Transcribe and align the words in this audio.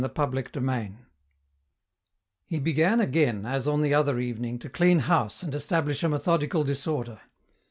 CHAPTER 0.15 0.43
XIII 0.57 0.95
He 2.47 2.57
began 2.59 2.99
again, 2.99 3.45
as 3.45 3.67
on 3.67 3.83
the 3.83 3.93
other 3.93 4.19
evening, 4.19 4.57
to 4.57 4.67
clean 4.67 4.97
house 4.97 5.43
and 5.43 5.53
establish 5.53 6.01
a 6.01 6.09
methodical 6.09 6.63
disorder. 6.63 7.21